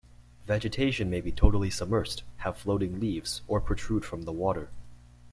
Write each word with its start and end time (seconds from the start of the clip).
Vegetation 0.47 1.11
may 1.11 1.21
be 1.21 1.31
totally 1.31 1.69
submersed, 1.69 2.23
have 2.37 2.57
floating 2.57 2.99
leaves, 2.99 3.43
or 3.47 3.61
protrude 3.61 4.03
from 4.03 4.23
the 4.23 4.31
water. 4.33 4.71